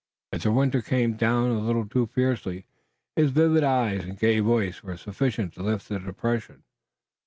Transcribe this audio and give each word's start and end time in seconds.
If 0.31 0.41
the 0.41 0.51
winter 0.51 0.81
came 0.81 1.13
down 1.13 1.51
a 1.51 1.59
little 1.59 1.87
too 1.87 2.07
fiercely, 2.07 2.65
his 3.15 3.29
vivid 3.29 3.63
eyes 3.63 4.03
and 4.03 4.17
gay 4.17 4.39
voice 4.39 4.81
were 4.81 4.97
sufficient 4.97 5.53
to 5.53 5.61
lift 5.61 5.89
the 5.89 5.99
depression. 5.99 6.63